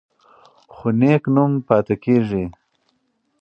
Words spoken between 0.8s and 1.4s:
نېک